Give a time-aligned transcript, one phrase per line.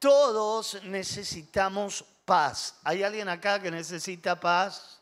[0.00, 2.74] Todos necesitamos paz.
[2.84, 4.98] ¿Hay alguien acá que necesita paz?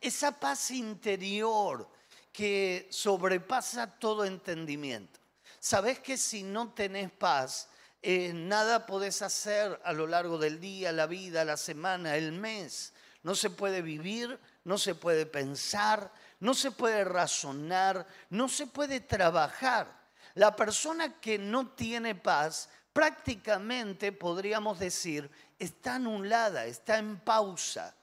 [0.00, 1.90] Esa paz interior
[2.32, 5.18] que sobrepasa todo entendimiento.
[5.58, 7.68] Sabes que si no tenés paz,
[8.00, 12.92] eh, nada podés hacer a lo largo del día, la vida, la semana, el mes.
[13.24, 19.00] No se puede vivir, no se puede pensar, no se puede razonar, no se puede
[19.00, 20.04] trabajar.
[20.34, 27.94] La persona que no tiene paz prácticamente podríamos decir está anulada, está en pausa.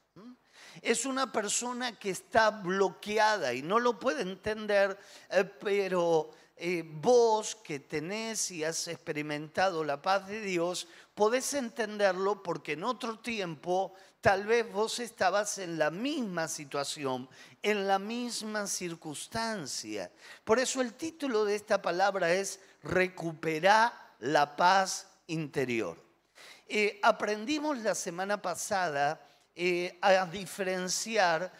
[0.81, 4.97] Es una persona que está bloqueada y no lo puede entender,
[5.29, 12.43] eh, pero eh, vos que tenés y has experimentado la paz de Dios, podés entenderlo
[12.43, 17.29] porque en otro tiempo tal vez vos estabas en la misma situación,
[17.63, 20.11] en la misma circunstancia.
[20.43, 25.97] Por eso el título de esta palabra es recuperar la paz interior.
[26.67, 29.21] Eh, aprendimos la semana pasada
[29.53, 31.51] eh, a diferenciar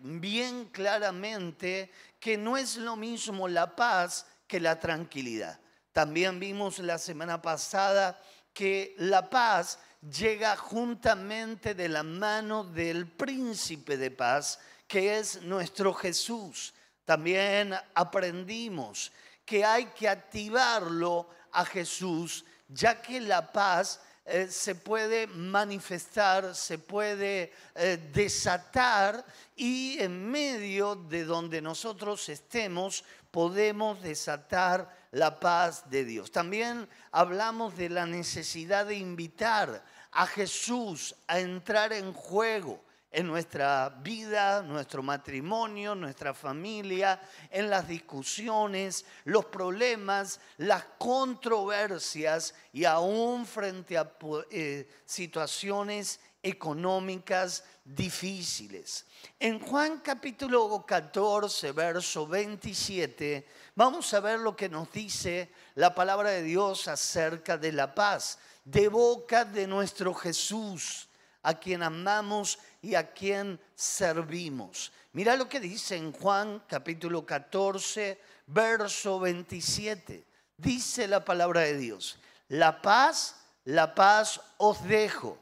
[0.00, 5.58] bien claramente que no es lo mismo la paz que la tranquilidad.
[5.92, 8.20] También vimos la semana pasada
[8.52, 15.94] que la paz llega juntamente de la mano del príncipe de paz, que es nuestro
[15.94, 16.74] Jesús.
[17.04, 19.12] También aprendimos
[19.44, 26.78] que hay que activarlo a Jesús, ya que la paz eh, se puede manifestar, se
[26.78, 29.24] puede eh, desatar
[29.54, 36.30] y en medio de donde nosotros estemos podemos desatar la paz de Dios.
[36.30, 42.82] También hablamos de la necesidad de invitar a Jesús a entrar en juego
[43.14, 52.84] en nuestra vida, nuestro matrimonio, nuestra familia, en las discusiones, los problemas, las controversias y
[52.84, 54.12] aún frente a
[54.50, 59.06] eh, situaciones económicas difíciles.
[59.38, 66.30] En Juan capítulo 14, verso 27, vamos a ver lo que nos dice la palabra
[66.30, 71.08] de Dios acerca de la paz, de boca de nuestro Jesús
[71.44, 74.92] a quien amamos y a quien servimos.
[75.12, 80.26] Mira lo que dice en Juan capítulo 14, verso 27.
[80.56, 82.18] Dice la palabra de Dios,
[82.48, 85.38] la paz, la paz os dejo.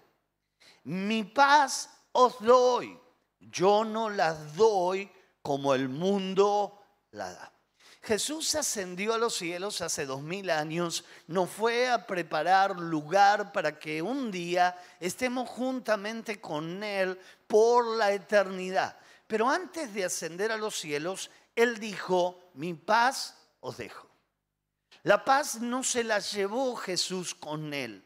[0.84, 2.96] Mi paz os doy.
[3.40, 5.10] Yo no la doy
[5.42, 7.51] como el mundo la da.
[8.02, 13.78] Jesús ascendió a los cielos hace dos mil años, nos fue a preparar lugar para
[13.78, 18.98] que un día estemos juntamente con Él por la eternidad.
[19.28, 24.10] Pero antes de ascender a los cielos, Él dijo, mi paz os dejo.
[25.04, 28.04] La paz no se la llevó Jesús con Él,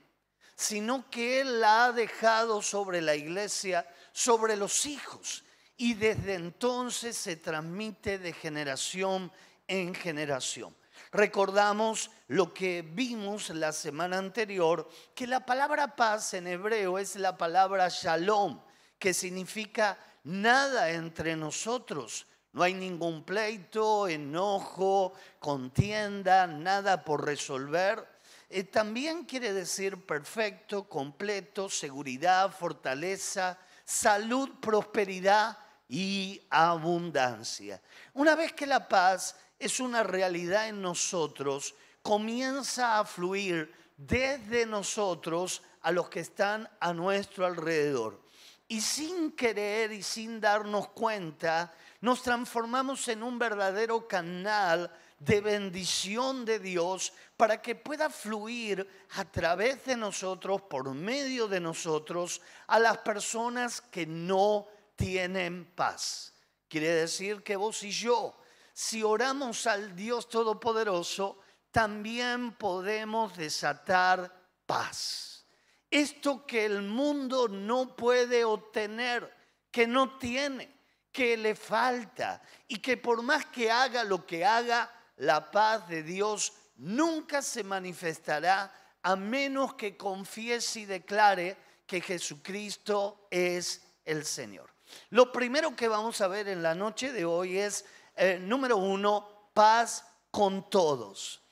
[0.54, 5.42] sino que Él la ha dejado sobre la iglesia, sobre los hijos.
[5.78, 9.32] Y desde entonces se transmite de generación
[9.68, 10.74] en generación.
[11.12, 17.36] Recordamos lo que vimos la semana anterior, que la palabra paz en hebreo es la
[17.36, 18.60] palabra shalom,
[18.98, 22.26] que significa nada entre nosotros.
[22.52, 28.06] No hay ningún pleito, enojo, contienda, nada por resolver.
[28.48, 37.80] Eh, también quiere decir perfecto, completo, seguridad, fortaleza, salud, prosperidad y abundancia.
[38.14, 45.62] Una vez que la paz es una realidad en nosotros, comienza a fluir desde nosotros
[45.82, 48.20] a los que están a nuestro alrededor.
[48.68, 56.44] Y sin querer y sin darnos cuenta, nos transformamos en un verdadero canal de bendición
[56.44, 62.78] de Dios para que pueda fluir a través de nosotros, por medio de nosotros, a
[62.78, 66.34] las personas que no tienen paz.
[66.68, 68.36] Quiere decir que vos y yo
[68.76, 71.38] si oramos al Dios Todopoderoso,
[71.70, 74.30] también podemos desatar
[74.66, 75.46] paz.
[75.90, 79.34] Esto que el mundo no puede obtener,
[79.70, 80.76] que no tiene,
[81.10, 86.02] que le falta y que por más que haga lo que haga, la paz de
[86.02, 88.70] Dios nunca se manifestará
[89.00, 91.56] a menos que confiese y declare
[91.86, 94.76] que Jesucristo es el Señor.
[95.10, 99.50] Lo primero que vamos a ver en la noche de hoy es eh, número uno,
[99.52, 101.42] paz con todos.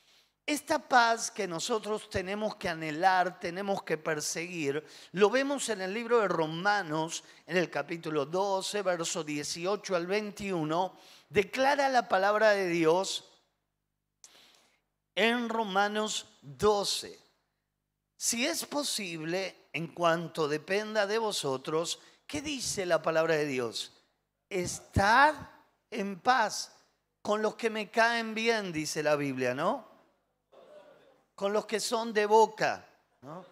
[0.47, 6.21] Esta paz que nosotros tenemos que anhelar, tenemos que perseguir, lo vemos en el libro
[6.21, 10.99] de Romanos, en el capítulo 12, verso 18 al 21,
[11.31, 13.25] declara la palabra de Dios
[15.15, 17.25] en Romanos 12,
[18.17, 23.93] si es posible, en cuanto dependa de vosotros, ¿qué dice la palabra de Dios?
[24.49, 25.35] Estad
[25.95, 26.73] en paz
[27.23, 29.89] con los que me caen bien, dice la Biblia, ¿no?
[31.35, 32.87] Con los que son de boca,
[33.23, 33.45] ¿no?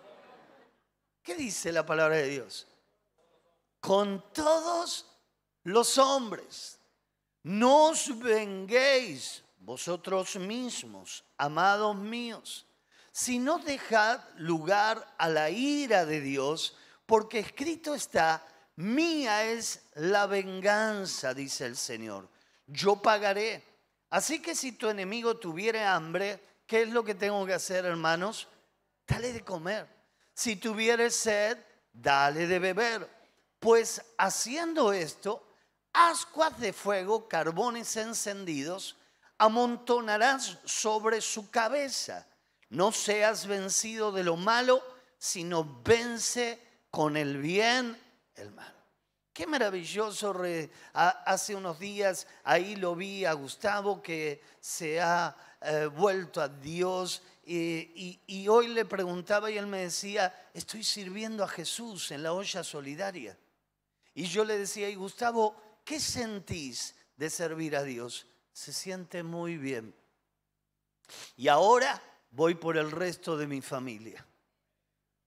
[1.22, 2.66] ¿Qué dice la palabra de Dios?
[3.80, 5.06] Con todos
[5.64, 6.78] los hombres.
[7.44, 12.66] No os venguéis vosotros mismos, amados míos,
[13.10, 18.46] sino dejad lugar a la ira de Dios, porque escrito está,
[18.76, 22.28] mía es la venganza, dice el Señor.
[22.66, 23.62] Yo pagaré.
[24.10, 28.48] Así que si tu enemigo tuviere hambre, ¿qué es lo que tengo que hacer, hermanos?
[29.06, 29.86] Dale de comer.
[30.34, 31.58] Si tuviere sed,
[31.92, 33.08] dale de beber.
[33.58, 35.42] Pues haciendo esto,
[35.92, 38.96] ascuas de fuego, carbones encendidos,
[39.38, 42.26] amontonarás sobre su cabeza.
[42.70, 44.82] No seas vencido de lo malo,
[45.18, 46.60] sino vence
[46.90, 47.98] con el bien
[48.36, 48.74] el mal.
[49.32, 50.34] Qué maravilloso.
[50.92, 57.22] hace unos días ahí lo vi a Gustavo que se ha eh, vuelto a Dios
[57.44, 62.32] y, y, hoy le preguntaba y él me decía, estoy sirviendo a Jesús en la
[62.34, 63.36] olla solidaria.
[64.14, 68.26] Y yo le decía, y Gustavo, ¿qué sentís de servir a Dios?
[68.52, 69.92] Se siente muy bien.
[71.36, 72.00] Y ahora
[72.30, 74.24] voy por el resto de mi familia.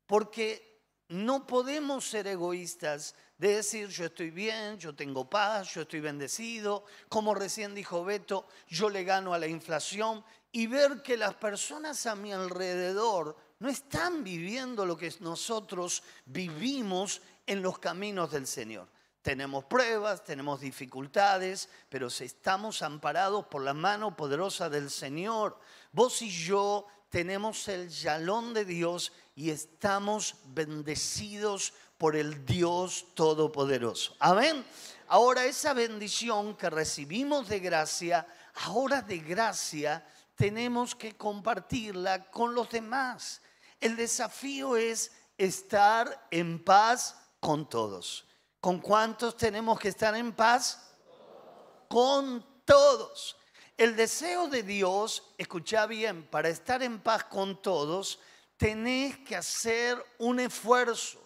[0.06, 0.75] Porque
[1.10, 6.86] no podemos ser egoístas de decir yo estoy bien, yo tengo paz, yo estoy bendecido,
[7.10, 12.06] como recién dijo Beto, yo le gano a la inflación y ver que las personas
[12.06, 18.88] a mi alrededor no están viviendo lo que nosotros vivimos en los caminos del Señor.
[19.22, 25.60] Tenemos pruebas, tenemos dificultades, pero estamos amparados por la mano poderosa del Señor.
[25.92, 34.16] Vos y yo tenemos el yalón de Dios y estamos bendecidos por el Dios Todopoderoso.
[34.20, 34.66] Amén.
[35.08, 38.26] Ahora esa bendición que recibimos de gracia,
[38.64, 43.42] ahora de gracia tenemos que compartirla con los demás.
[43.80, 48.26] El desafío es estar en paz con todos.
[48.62, 50.94] ¿Con cuántos tenemos que estar en paz?
[51.88, 53.38] Con todos.
[53.78, 58.20] El deseo de Dios, escucha bien, para estar en paz con todos,
[58.58, 61.22] tenés que hacer un esfuerzo.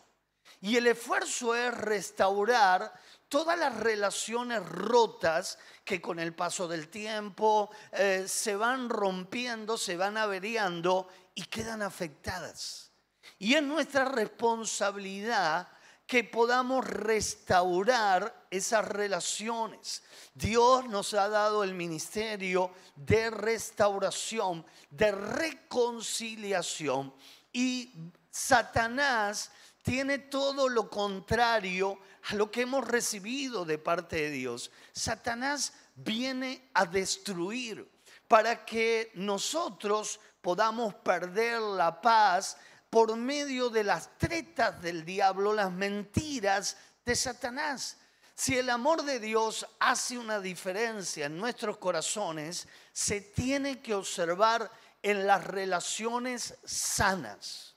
[0.61, 2.93] Y el esfuerzo es restaurar
[3.29, 9.95] todas las relaciones rotas que con el paso del tiempo eh, se van rompiendo, se
[9.95, 12.91] van averiando y quedan afectadas.
[13.37, 15.69] Y es nuestra responsabilidad
[16.09, 20.01] que podamos restaurar esas relaciones.
[20.33, 27.13] Dios nos ha dado el ministerio de restauración, de reconciliación
[27.53, 27.93] y
[28.31, 29.51] Satanás
[29.83, 31.99] tiene todo lo contrario
[32.31, 34.71] a lo que hemos recibido de parte de Dios.
[34.91, 37.87] Satanás viene a destruir
[38.27, 42.57] para que nosotros podamos perder la paz
[42.89, 47.97] por medio de las tretas del diablo, las mentiras de Satanás.
[48.35, 54.71] Si el amor de Dios hace una diferencia en nuestros corazones, se tiene que observar
[55.03, 57.75] en las relaciones sanas.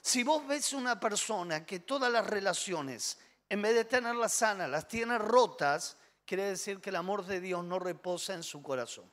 [0.00, 4.88] Si vos ves una persona que todas las relaciones, en vez de tenerlas sanas, las
[4.88, 9.10] tiene rotas, quiere decir que el amor de Dios no reposa en su corazón.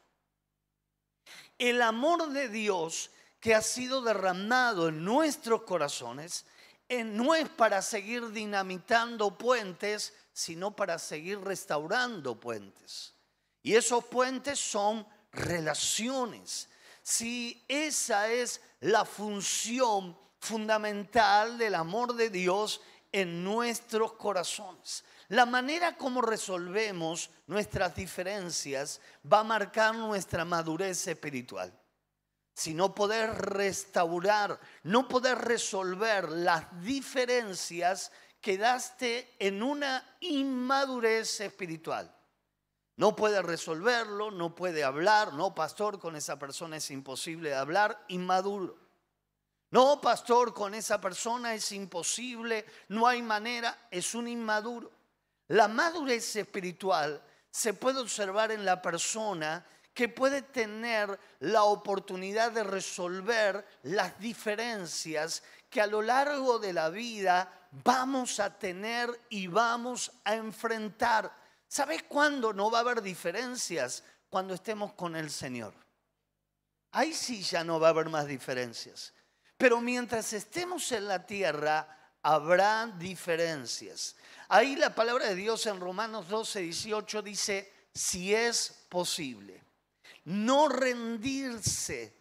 [1.58, 6.46] El amor de Dios que ha sido derramado en nuestros corazones
[6.90, 13.14] eh, no es para seguir dinamitando puentes, sino para seguir restaurando puentes.
[13.62, 16.70] Y esos puentes son relaciones.
[17.04, 25.04] Si esa es la función fundamental del amor de Dios en nuestros corazones.
[25.30, 31.74] La manera como resolvemos nuestras diferencias va a marcar nuestra madurez espiritual
[32.58, 38.12] si no poder restaurar, no poder resolver las diferencias,
[38.42, 42.12] quedaste en una inmadurez espiritual.
[42.96, 48.76] No puede resolverlo, no puede hablar, no, pastor, con esa persona es imposible hablar, inmaduro.
[49.70, 54.92] No, pastor, con esa persona es imposible, no hay manera, es un inmaduro.
[55.50, 57.22] La madurez espiritual
[57.52, 59.64] se puede observar en la persona
[59.98, 66.92] que puede tener la oportunidad de resolver las diferencias que a lo largo de la
[66.92, 67.52] vida
[67.84, 71.36] vamos a tener y vamos a enfrentar.
[71.68, 74.04] ¿Sabes cuándo no va a haber diferencias?
[74.30, 75.74] Cuando estemos con el Señor.
[76.92, 79.16] Ahí sí ya no va a haber más diferencias.
[79.58, 84.16] Pero mientras estemos en la tierra, habrá diferencias.
[84.48, 89.66] Ahí la palabra de Dios en Romanos 12, 18 dice, si es posible,
[90.28, 92.14] no rendirse,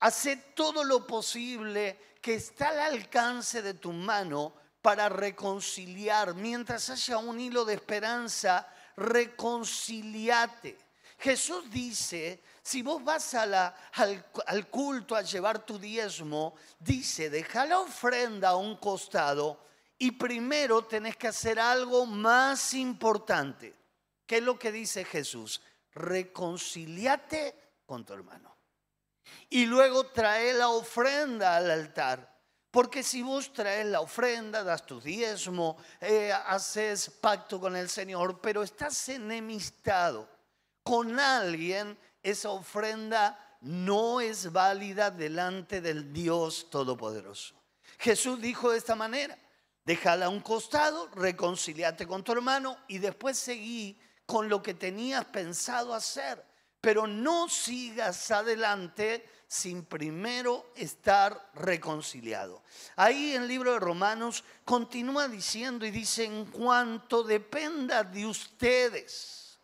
[0.00, 6.34] hacer todo lo posible que está al alcance de tu mano para reconciliar.
[6.34, 10.76] Mientras haya un hilo de esperanza, reconciliate.
[11.18, 17.80] Jesús dice, si vos vas al, al, culto a llevar tu diezmo, dice, deja la
[17.80, 19.64] ofrenda a un costado
[19.96, 23.74] y primero tenés que hacer algo más importante.
[24.26, 25.62] ¿Qué es lo que dice Jesús?
[25.96, 28.54] Reconciliate con tu hermano.
[29.48, 32.36] Y luego trae la ofrenda al altar.
[32.70, 38.40] Porque si vos traes la ofrenda, das tu diezmo, eh, haces pacto con el Señor,
[38.42, 40.28] pero estás enemistado
[40.82, 47.54] con alguien, esa ofrenda no es válida delante del Dios Todopoderoso.
[47.98, 49.38] Jesús dijo de esta manera,
[49.84, 55.24] déjala a un costado, reconciliate con tu hermano y después seguí con lo que tenías
[55.24, 56.44] pensado hacer,
[56.80, 62.62] pero no sigas adelante sin primero estar reconciliado.
[62.96, 69.58] Ahí en el libro de Romanos continúa diciendo y dice, en cuanto dependa de ustedes,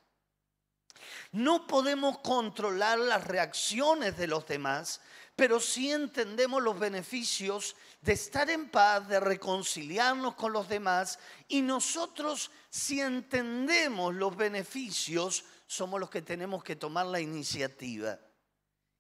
[1.33, 5.00] no podemos controlar las reacciones de los demás,
[5.35, 11.19] pero sí entendemos los beneficios de estar en paz, de reconciliarnos con los demás.
[11.49, 18.19] Y nosotros, si entendemos los beneficios, somos los que tenemos que tomar la iniciativa.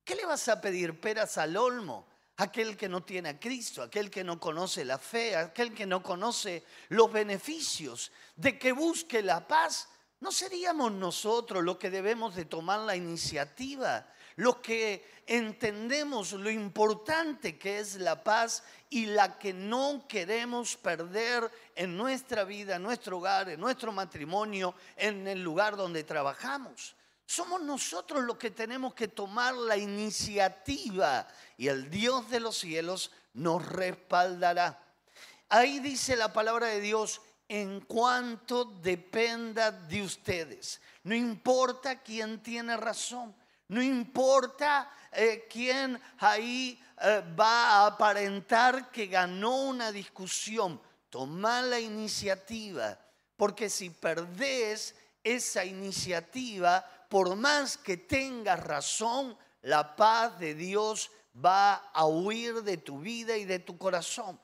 [0.04, 2.08] ¿Qué le vas a pedir peras al olmo?
[2.38, 6.02] Aquel que no tiene a Cristo, aquel que no conoce la fe, aquel que no
[6.02, 9.88] conoce los beneficios de que busque la paz,
[10.22, 14.06] ¿No seríamos nosotros los que debemos de tomar la iniciativa?
[14.36, 21.50] Los que entendemos lo importante que es la paz y la que no queremos perder
[21.74, 26.94] en nuestra vida, en nuestro hogar, en nuestro matrimonio, en el lugar donde trabajamos.
[27.26, 33.10] Somos nosotros los que tenemos que tomar la iniciativa y el Dios de los cielos
[33.32, 34.82] nos respaldará.
[35.48, 40.80] Ahí dice la palabra de Dios, en cuanto dependa de ustedes.
[41.04, 43.34] No importa quién tiene razón,
[43.72, 50.78] no importa eh, quién ahí eh, va a aparentar que ganó una discusión.
[51.08, 52.98] Toma la iniciativa,
[53.34, 61.72] porque si perdés esa iniciativa, por más que tengas razón, la paz de Dios va
[61.94, 64.38] a huir de tu vida y de tu corazón.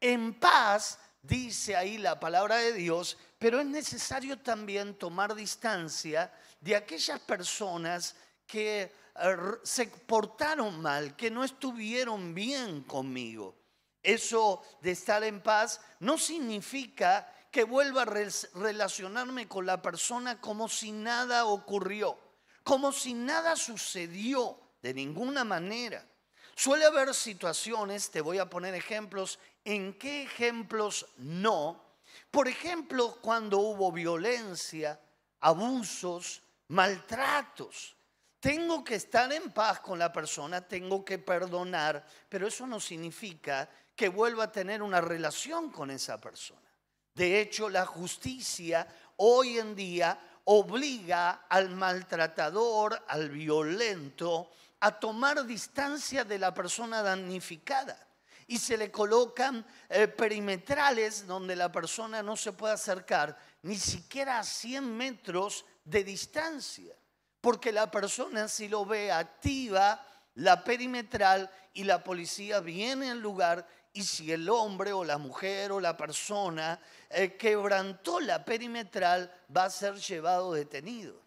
[0.00, 6.32] En paz dice ahí la palabra de Dios, pero es necesario también tomar distancia
[6.62, 8.16] de aquellas personas
[8.50, 13.54] que eh, se portaron mal, que no estuvieron bien conmigo.
[14.02, 20.68] Eso de estar en paz no significa que vuelva a relacionarme con la persona como
[20.68, 22.18] si nada ocurrió,
[22.64, 26.04] como si nada sucedió de ninguna manera.
[26.54, 31.84] Suele haber situaciones, te voy a poner ejemplos, en qué ejemplos no.
[32.30, 35.00] Por ejemplo, cuando hubo violencia,
[35.40, 37.96] abusos, maltratos.
[38.40, 43.68] Tengo que estar en paz con la persona, tengo que perdonar, pero eso no significa
[43.94, 46.60] que vuelva a tener una relación con esa persona.
[47.14, 56.24] De hecho, la justicia hoy en día obliga al maltratador, al violento, a tomar distancia
[56.24, 58.06] de la persona damnificada
[58.46, 64.38] y se le colocan eh, perimetrales donde la persona no se puede acercar ni siquiera
[64.38, 66.96] a 100 metros de distancia,
[67.40, 70.04] porque la persona si lo ve activa
[70.34, 75.72] la perimetral y la policía viene al lugar y si el hombre o la mujer
[75.72, 81.20] o la persona eh, quebrantó la perimetral va a ser llevado detenido.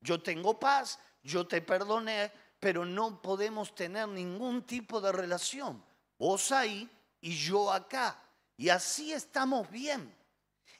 [0.00, 5.82] Yo tengo paz, yo te perdoné, pero no podemos tener ningún tipo de relación
[6.20, 6.88] vos ahí
[7.22, 8.22] y yo acá.
[8.56, 10.14] Y así estamos bien.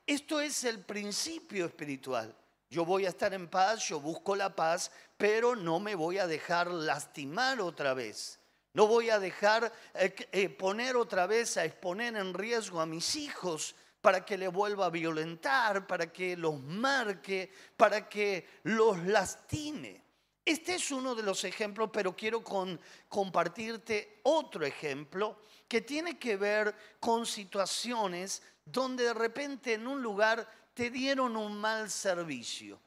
[0.06, 2.36] Esto es el principio espiritual.
[2.70, 6.28] Yo voy a estar en paz, yo busco la paz, pero no me voy a
[6.28, 8.38] dejar lastimar otra vez.
[8.74, 13.16] No voy a dejar eh, eh, poner otra vez a exponer en riesgo a mis
[13.16, 20.04] hijos para que le vuelva a violentar, para que los marque, para que los lastime.
[20.44, 22.44] Este es uno de los ejemplos, pero quiero
[23.08, 30.48] compartirte otro ejemplo que tiene que ver con situaciones donde de repente en un lugar
[30.74, 32.80] te dieron un mal servicio.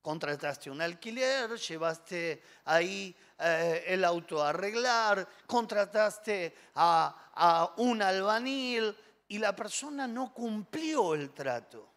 [0.00, 8.96] Contrataste un alquiler, llevaste ahí eh, el auto a arreglar, contrataste a, a un albanil
[9.28, 11.92] y la persona no cumplió el trato.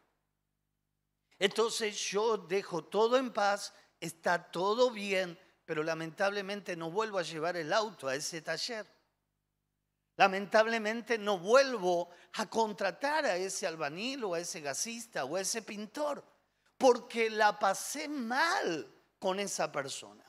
[1.40, 7.56] Entonces yo dejo todo en paz, está todo bien, pero lamentablemente no vuelvo a llevar
[7.56, 8.86] el auto a ese taller.
[10.22, 15.64] Lamentablemente no vuelvo a contratar a ese albanil o a ese gasista o a ese
[15.64, 16.24] pintor,
[16.78, 18.88] porque la pasé mal
[19.18, 20.24] con esa persona.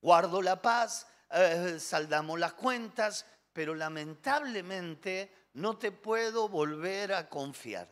[0.00, 7.86] Guardo la paz, eh, saldamos las cuentas, pero lamentablemente no te puedo volver a confiar.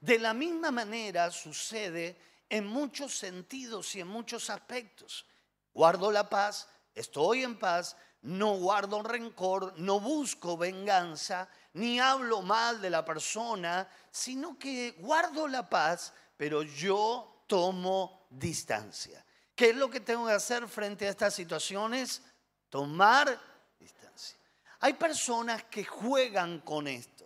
[0.00, 2.16] De la misma manera sucede
[2.48, 5.26] en muchos sentidos y en muchos aspectos.
[5.74, 12.80] Guardo la paz, estoy en paz, no guardo rencor, no busco venganza, ni hablo mal
[12.80, 19.24] de la persona, sino que guardo la paz, pero yo tomo distancia.
[19.54, 22.22] ¿Qué es lo que tengo que hacer frente a estas situaciones?
[22.68, 23.40] Tomar
[23.78, 24.36] distancia.
[24.80, 27.16] Hay personas que juegan con esto.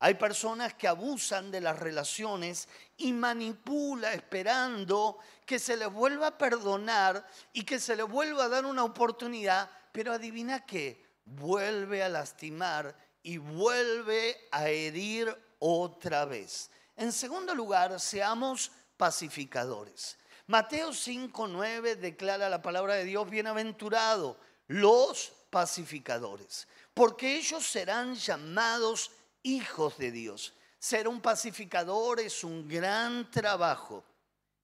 [0.00, 6.38] Hay personas que abusan de las relaciones y manipula esperando que se les vuelva a
[6.38, 12.08] perdonar y que se les vuelva a dar una oportunidad, pero adivina qué, vuelve a
[12.08, 16.68] lastimar y vuelve a herir otra vez.
[16.96, 20.18] En segundo lugar, seamos pacificadores.
[20.48, 24.36] Mateo 5:9 declara la palabra de Dios, bienaventurado
[24.66, 29.12] los pacificadores, porque ellos serán llamados
[29.44, 30.54] hijos de Dios.
[30.80, 34.02] Ser un pacificador es un gran trabajo.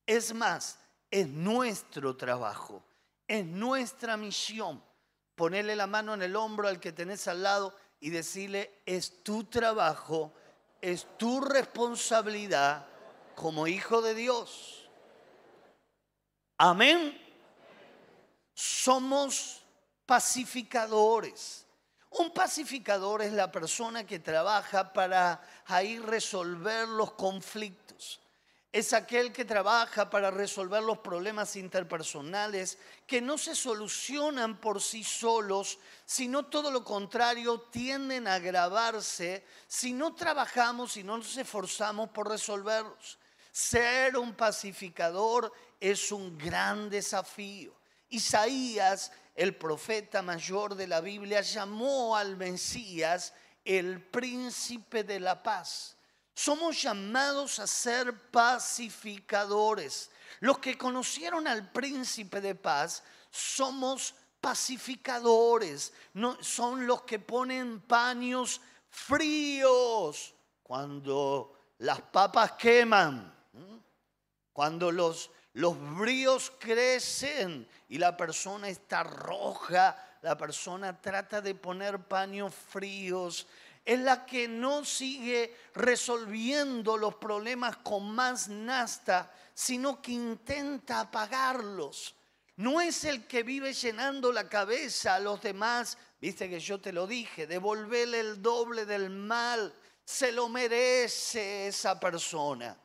[0.04, 0.76] Es más,
[1.08, 2.82] es nuestro trabajo,
[3.28, 4.89] es nuestra misión.
[5.40, 9.44] Ponerle la mano en el hombro al que tenés al lado y decirle, es tu
[9.44, 10.34] trabajo,
[10.82, 12.84] es tu responsabilidad
[13.34, 14.86] como hijo de Dios.
[16.58, 17.18] Amén.
[18.52, 19.62] Somos
[20.04, 21.64] pacificadores.
[22.10, 28.20] Un pacificador es la persona que trabaja para ahí resolver los conflictos.
[28.72, 35.02] Es aquel que trabaja para resolver los problemas interpersonales que no se solucionan por sí
[35.02, 42.10] solos, sino todo lo contrario, tienden a agravarse si no trabajamos y no nos esforzamos
[42.10, 43.18] por resolverlos.
[43.50, 47.74] Ser un pacificador es un gran desafío.
[48.10, 53.32] Isaías el profeta mayor de la Biblia, llamó al Mesías
[53.64, 55.96] el príncipe de la paz.
[56.34, 60.10] Somos llamados a ser pacificadores.
[60.40, 65.92] Los que conocieron al príncipe de paz somos pacificadores.
[66.14, 73.34] No, son los que ponen paños fríos cuando las papas queman,
[74.52, 81.98] cuando los, los bríos crecen y la persona está roja, la persona trata de poner
[82.06, 83.46] paños fríos,
[83.84, 92.14] es la que no sigue resolviendo los problemas con más nasta, sino que intenta apagarlos.
[92.56, 96.92] No es el que vive llenando la cabeza a los demás, viste que yo te
[96.92, 102.78] lo dije, devolverle el doble del mal, se lo merece esa persona.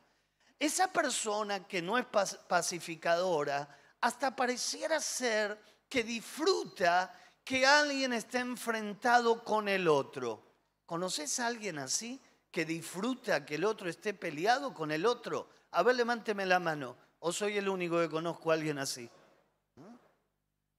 [0.58, 3.68] Esa persona que no es pacificadora,
[4.00, 7.12] hasta pareciera ser que disfruta
[7.44, 10.45] que alguien esté enfrentado con el otro.
[10.86, 12.20] ¿Conoces a alguien así
[12.50, 15.50] que disfruta que el otro esté peleado con el otro?
[15.72, 16.96] A ver, levánteme la mano.
[17.18, 19.10] ¿O soy el único que conozco a alguien así?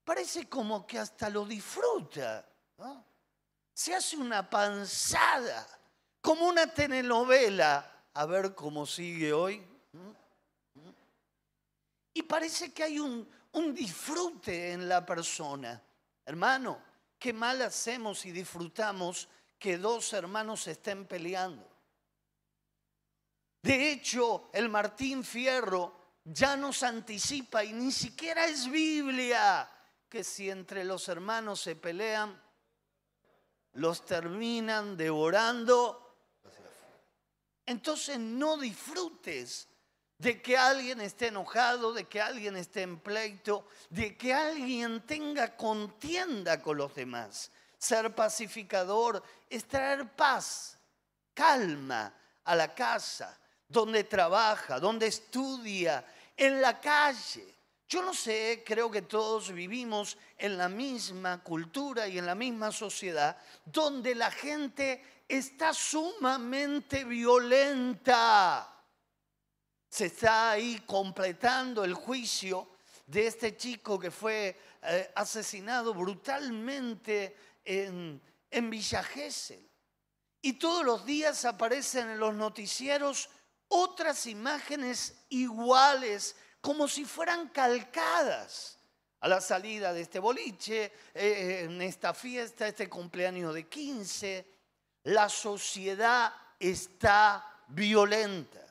[0.04, 2.48] Parece como que hasta lo disfruta.
[3.74, 5.68] Se hace una panzada,
[6.22, 8.06] como una telenovela.
[8.14, 9.64] A ver cómo sigue hoy.
[12.14, 13.28] Y parece que hay un,
[13.74, 15.80] disfrute en la persona.
[16.26, 16.82] Hermano,
[17.20, 19.28] qué mal hacemos y disfrutamos
[19.60, 21.68] que dos hermanos estén peleando.
[23.62, 29.70] De hecho, el Martín Fierro ya nos anticipa y ni siquiera es Biblia
[30.10, 32.42] que si entre los hermanos se pelean,
[33.74, 36.16] los terminan devorando.
[37.66, 39.68] Entonces no disfrutes
[40.18, 45.56] de que alguien esté enojado, de que alguien esté en pleito, de que alguien tenga
[45.56, 47.52] contienda con los demás.
[47.78, 50.78] Ser pacificador es traer paz,
[51.34, 52.14] calma
[52.44, 53.38] a la casa,
[53.68, 56.04] donde trabaja, donde estudia,
[56.36, 57.56] en la calle.
[57.88, 62.72] Yo no sé, creo que todos vivimos en la misma cultura y en la misma
[62.72, 68.74] sociedad, donde la gente está sumamente violenta
[69.90, 72.68] Se está ahí completando el juicio
[73.06, 77.36] de este chico que fue eh, asesinado brutalmente
[77.68, 79.70] en, en Villa Gesell.
[80.42, 83.30] Y todos los días aparecen en los noticieros
[83.68, 88.80] otras imágenes iguales, como si fueran calcadas
[89.20, 94.46] a la salida de este boliche, eh, en esta fiesta, este cumpleaños de 15.
[95.04, 98.66] La sociedad está violenta.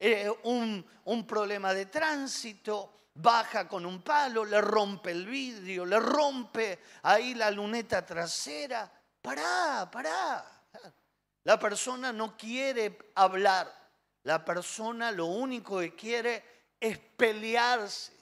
[0.00, 5.98] Eh, un, un problema de tránsito, baja con un palo, le rompe el vidrio, le
[5.98, 8.90] rompe ahí la luneta trasera.
[9.20, 10.44] Pará, pará.
[11.44, 13.72] La persona no quiere hablar.
[14.22, 16.44] La persona lo único que quiere
[16.78, 18.12] es pelearse,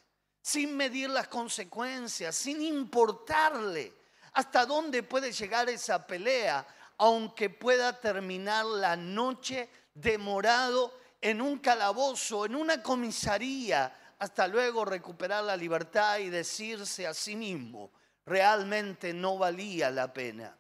[0.41, 3.93] sin medir las consecuencias, sin importarle
[4.33, 6.67] hasta dónde puede llegar esa pelea,
[6.99, 15.45] aunque pueda terminar la noche demorado en un calabozo, en una comisaría, hasta luego recuperar
[15.45, 17.93] la libertad y decirse a sí mismo,
[18.25, 20.57] realmente no valía la pena.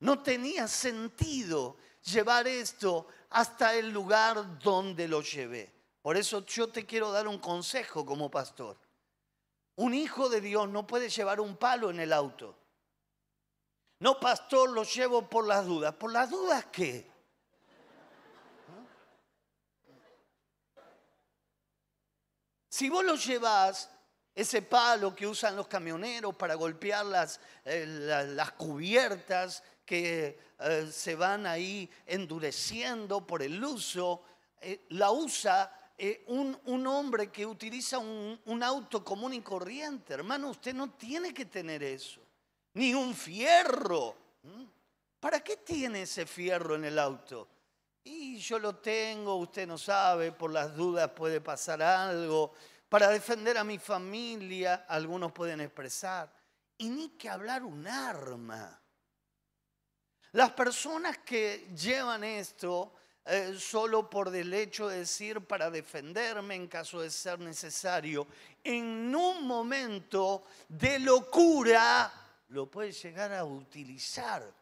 [0.00, 5.72] No tenía sentido llevar esto hasta el lugar donde lo llevé.
[6.02, 8.76] Por eso yo te quiero dar un consejo como pastor.
[9.76, 12.56] Un hijo de Dios no puede llevar un palo en el auto.
[13.98, 15.94] No, pastor, lo llevo por las dudas.
[15.94, 17.10] ¿Por las dudas qué?
[22.74, 23.88] Si vos lo llevas,
[24.34, 31.14] ese palo que usan los camioneros para golpear las, eh, las cubiertas, que eh, se
[31.14, 34.24] van ahí endureciendo por el uso,
[34.60, 40.12] eh, la usa eh, un, hombre que utiliza un, un, auto común y corriente.
[40.12, 42.22] Hermano, usted no tiene que tener eso,
[42.72, 44.16] ni un fierro.
[45.20, 47.46] ¿Para qué tiene ese fierro en el auto?
[48.04, 52.52] Y yo lo tengo, usted no sabe, por las dudas puede pasar algo.
[52.88, 56.30] Para defender a mi familia, algunos pueden expresar.
[56.76, 58.78] Y ni que hablar un arma.
[60.32, 62.92] Las personas que llevan esto
[63.24, 68.26] eh, solo por el hecho de decir para defenderme en caso de ser necesario,
[68.62, 72.12] en un momento de locura
[72.48, 74.52] lo puede llegar a utilizar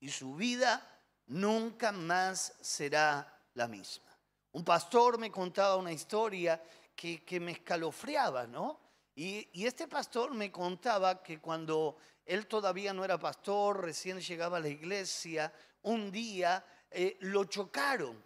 [0.00, 0.97] y su vida
[1.28, 4.08] nunca más será la misma.
[4.52, 6.62] Un pastor me contaba una historia
[6.94, 8.80] que, me escalofriaba, ¿no?
[9.14, 14.60] Y, este pastor me contaba que cuando él todavía no era pastor, recién llegaba a
[14.60, 18.22] la iglesia, un día eh, lo chocaron.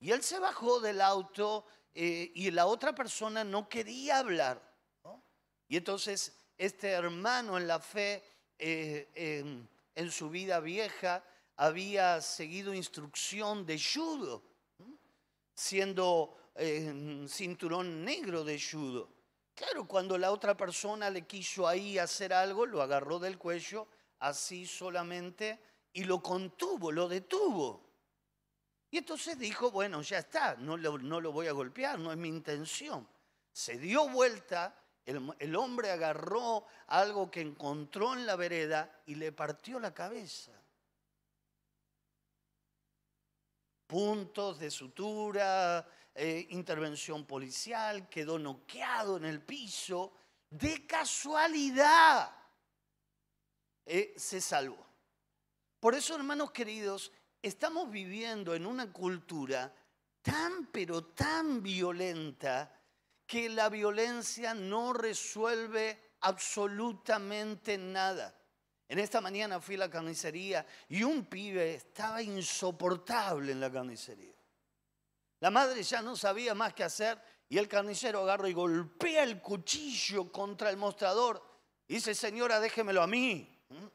[0.00, 4.60] Y él se bajó del auto eh, y la otra persona no quería hablar.
[5.68, 8.22] Y entonces este hermano en la fe,
[8.58, 9.08] eh,
[9.94, 11.24] en, su vida vieja,
[11.56, 14.42] había seguido instrucción de judo,
[15.54, 16.36] siendo
[17.28, 19.08] cinturón negro de judo.
[19.54, 23.86] Claro, cuando la otra persona le quiso ahí hacer algo, lo agarró del cuello,
[24.18, 25.60] así solamente,
[25.92, 27.90] y lo contuvo, lo detuvo.
[28.90, 32.18] Y entonces dijo, bueno, ya está, no lo, no lo voy a golpear, no es
[32.18, 33.06] mi intención.
[33.52, 39.32] Se dio vuelta, el, el hombre agarró algo que encontró en la vereda y le
[39.32, 40.61] partió la cabeza.
[43.92, 50.14] Puntos de sutura, eh, intervención policial, quedó noqueado en el piso,
[50.48, 52.34] de casualidad
[53.84, 54.82] eh, se salvó.
[55.78, 59.70] Por eso, hermanos queridos, estamos viviendo en una cultura
[60.22, 62.74] tan, pero tan violenta
[63.26, 68.34] que la violencia no resuelve absolutamente nada.
[68.88, 74.34] En esta mañana fui a la carnicería y un pibe estaba insoportable en la carnicería.
[75.40, 77.18] La madre ya no sabía más qué hacer
[77.48, 81.42] y el carnicero agarra y golpea el cuchillo contra el mostrador.
[81.88, 83.48] Y dice, señora, déjemelo a mí.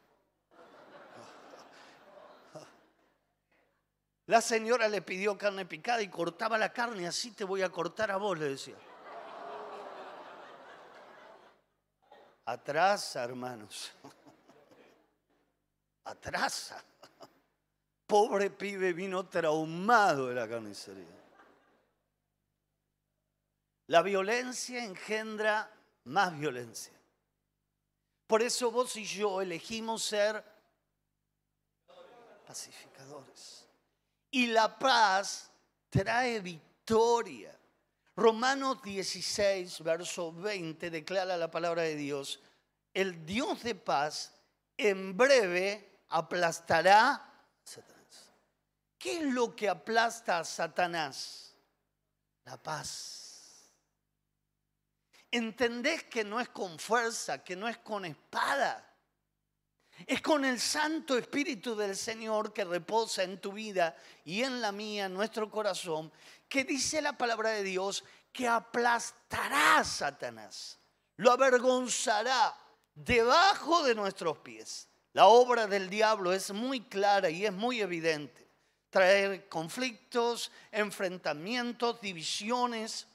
[4.26, 8.10] La señora le pidió carne picada y cortaba la carne, así te voy a cortar
[8.10, 8.76] a vos, le decía.
[12.44, 13.90] Atrasa, hermanos.
[16.08, 16.82] Atrasa.
[18.06, 21.04] Pobre pibe vino traumado de la carnicería.
[23.88, 25.70] La violencia engendra
[26.04, 26.94] más violencia.
[28.26, 30.42] Por eso vos y yo elegimos ser
[32.46, 33.66] pacificadores.
[34.30, 35.50] Y la paz
[35.90, 37.54] trae victoria.
[38.16, 42.40] Romanos 16, verso 20, declara la palabra de Dios.
[42.94, 44.32] El Dios de paz
[44.76, 48.32] en breve aplastará a Satanás.
[48.98, 51.48] ¿Qué es lo que aplasta a Satanás?
[52.48, 53.74] la paz.
[55.30, 58.84] Entendés que no es con fuerza, que no es con espada.
[60.06, 64.72] Es con el Santo Espíritu del Señor que reposa en tu vida y en la
[64.72, 66.10] mía, en nuestro corazón,
[66.48, 70.78] que dice la palabra de Dios que aplastará a Satanás,
[71.16, 72.56] lo avergonzará
[72.94, 74.88] debajo de nuestros pies.
[75.18, 78.46] La obra del diablo es muy clara y es muy evidente.
[78.88, 83.08] Traer conflictos, enfrentamientos, divisiones.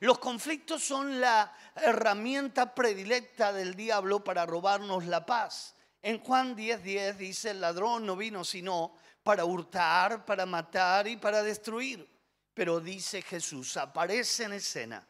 [0.00, 5.74] Los conflictos son la herramienta predilecta del diablo para robarnos la paz.
[6.02, 11.16] En Juan 10:10 10 dice, el ladrón no vino sino para hurtar, para matar y
[11.16, 12.06] para destruir.
[12.52, 15.08] Pero dice Jesús, aparece en escena,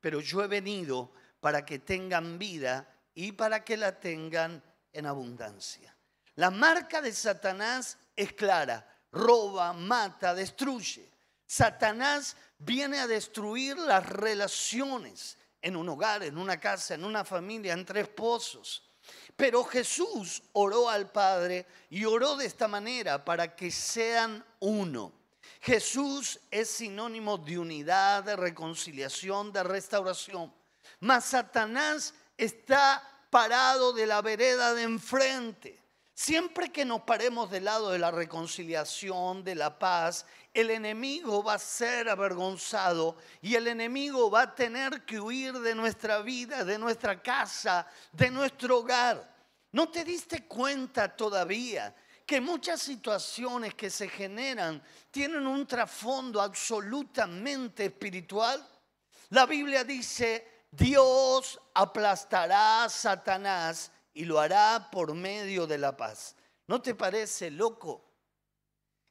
[0.00, 1.10] pero yo he venido
[1.40, 4.62] para que tengan vida y para que la tengan
[4.96, 5.94] en abundancia.
[6.36, 11.08] La marca de Satanás es clara, roba, mata, destruye.
[11.46, 17.74] Satanás viene a destruir las relaciones en un hogar, en una casa, en una familia,
[17.74, 18.82] entre esposos.
[19.36, 25.12] Pero Jesús oró al Padre y oró de esta manera para que sean uno.
[25.60, 30.52] Jesús es sinónimo de unidad, de reconciliación, de restauración.
[31.00, 35.86] Mas Satanás está parado de la vereda de enfrente.
[36.18, 41.54] Siempre que nos paremos del lado de la reconciliación, de la paz, el enemigo va
[41.54, 46.78] a ser avergonzado y el enemigo va a tener que huir de nuestra vida, de
[46.78, 49.30] nuestra casa, de nuestro hogar.
[49.72, 57.84] ¿No te diste cuenta todavía que muchas situaciones que se generan tienen un trasfondo absolutamente
[57.84, 58.66] espiritual?
[59.28, 66.36] La Biblia dice, Dios aplastará a Satanás y lo hará por medio de la paz.
[66.66, 68.04] ¿No te parece loco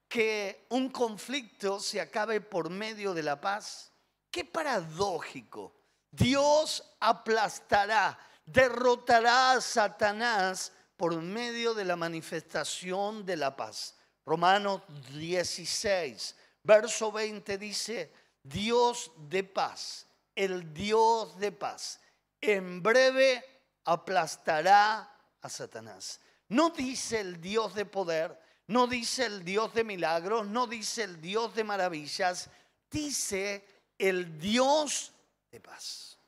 [0.08, 3.92] que un conflicto se acabe por medio de la paz?
[4.30, 5.74] Qué paradójico.
[6.12, 13.96] Dios aplastará, derrotará a Satanás por medio de la manifestación de la paz.
[14.24, 14.82] Romanos
[15.14, 20.05] 16, verso 20 dice, Dios de paz
[20.36, 22.00] el Dios de paz
[22.42, 23.44] en breve
[23.86, 26.20] aplastará a Satanás.
[26.50, 31.22] No dice el Dios de poder, no dice el Dios de milagros, no dice el
[31.22, 32.50] Dios de maravillas,
[32.92, 33.66] dice
[33.98, 35.12] el Dios
[35.52, 36.20] de paz.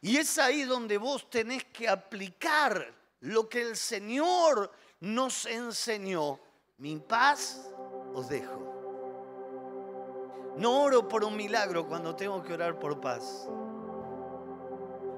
[0.00, 6.38] Y es ahí donde vos tenés que aplicar lo que el Señor nos enseñó.
[6.76, 7.68] Mi paz
[8.14, 8.77] os dejo.
[10.58, 13.48] No oro por un milagro cuando tengo que orar por paz.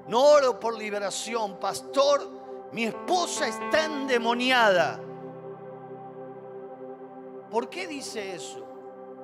[0.07, 1.59] No oro por liberación.
[1.59, 2.29] Pastor,
[2.71, 4.99] mi esposa está endemoniada.
[7.49, 8.67] ¿Por qué dice eso?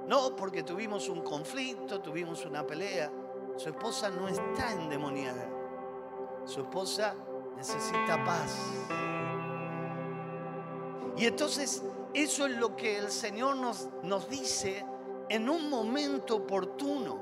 [0.08, 3.12] No, porque tuvimos un conflicto, tuvimos una pelea.
[3.56, 5.48] Su esposa no está endemoniada.
[6.46, 7.14] Su esposa
[7.56, 8.56] necesita paz.
[11.16, 14.84] Y entonces eso es lo que el Señor nos, nos dice
[15.30, 17.20] en un momento oportuno,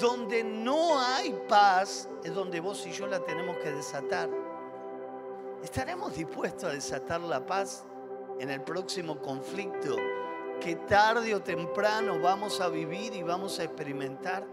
[0.00, 4.28] donde no hay paz, es donde vos y yo la tenemos que desatar.
[5.62, 7.84] ¿Estaremos dispuestos a desatar la paz
[8.38, 9.96] en el próximo conflicto
[10.60, 14.46] que tarde o temprano vamos a vivir y vamos a experimentar?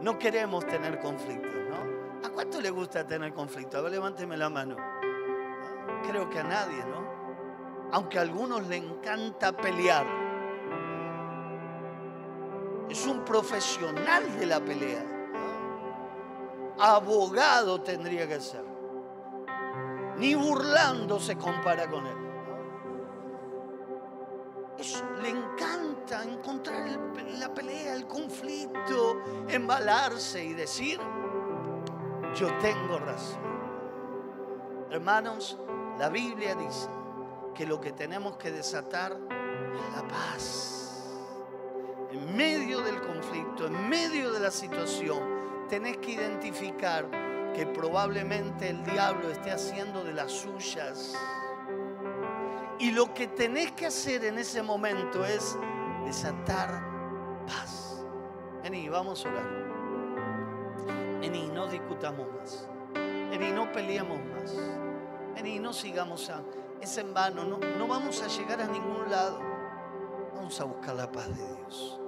[0.00, 2.26] No queremos tener conflictos, ¿no?
[2.26, 3.78] ¿A cuánto le gusta tener conflicto?
[3.78, 4.76] A ver, levánteme la mano.
[6.06, 7.90] Creo que a nadie, ¿no?
[7.92, 10.21] Aunque a algunos le encanta pelear
[13.24, 15.04] profesional de la pelea.
[16.78, 18.64] Abogado tendría que ser.
[20.16, 22.16] Ni burlando se compara con él.
[25.22, 26.88] le encanta encontrar
[27.38, 30.98] la pelea, el conflicto, embalarse y decir,
[32.34, 33.40] yo tengo razón.
[34.90, 35.56] Hermanos,
[35.98, 36.88] la Biblia dice
[37.54, 40.81] que lo que tenemos que desatar es la paz
[42.12, 47.08] en medio del conflicto, en medio de la situación, tenés que identificar
[47.54, 51.14] que probablemente el diablo esté haciendo de las suyas.
[52.78, 55.56] Y lo que tenés que hacer en ese momento es
[56.04, 56.82] desatar
[57.46, 58.04] paz.
[58.62, 59.62] Vení, vamos a orar.
[61.20, 62.68] Vení, no discutamos más.
[62.94, 64.54] Vení, no peleemos más.
[65.34, 66.42] Vení, no sigamos a...
[66.80, 69.40] Es en vano, no, no vamos a llegar a ningún lado.
[70.34, 72.01] Vamos a buscar la paz de Dios.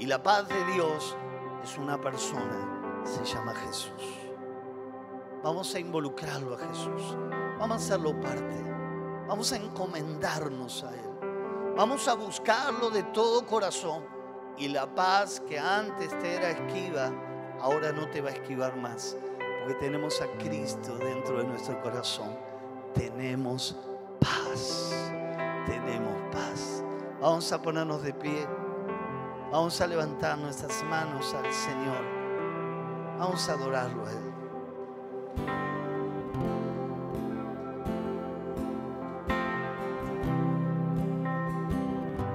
[0.00, 1.14] Y la paz de Dios
[1.62, 4.02] es una persona, se llama Jesús.
[5.42, 7.18] Vamos a involucrarlo a Jesús.
[7.58, 8.64] Vamos a hacerlo parte.
[9.28, 11.74] Vamos a encomendarnos a Él.
[11.76, 14.02] Vamos a buscarlo de todo corazón.
[14.56, 17.12] Y la paz que antes te era esquiva,
[17.60, 19.18] ahora no te va a esquivar más.
[19.58, 22.34] Porque tenemos a Cristo dentro de nuestro corazón.
[22.94, 23.76] Tenemos
[24.18, 24.94] paz.
[25.66, 26.82] Tenemos paz.
[27.20, 28.48] Vamos a ponernos de pie.
[29.52, 32.04] Vamos a levantar nuestras manos al Señor.
[33.18, 34.29] Vamos a adorarlo a Él.